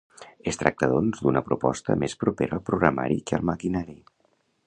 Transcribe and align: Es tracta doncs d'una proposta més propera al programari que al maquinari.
Es 0.51 0.57
tracta 0.61 0.87
doncs 0.93 1.21
d'una 1.25 1.43
proposta 1.49 1.97
més 2.05 2.17
propera 2.25 2.59
al 2.59 2.65
programari 2.71 3.21
que 3.31 3.39
al 3.39 3.47
maquinari. 3.53 3.97